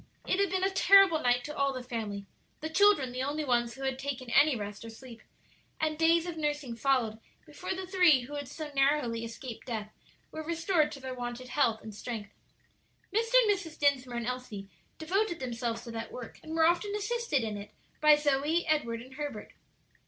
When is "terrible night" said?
0.71-1.43